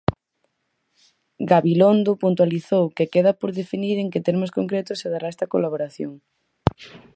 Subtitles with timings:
[1.51, 6.11] Gabilondo puntualizou que "queda por definir en que termos concretos se dará esta colaboración".